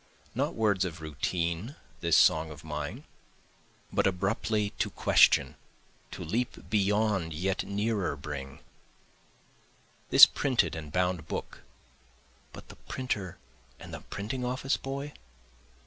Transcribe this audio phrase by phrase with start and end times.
[0.33, 3.03] Not words of routine this song of mine,
[3.93, 5.53] But abruptly to question,
[6.09, 8.61] to leap beyond yet nearer bring;
[10.09, 11.61] This printed and bound book
[12.51, 13.37] but the printer
[13.79, 15.13] and the printing office boy?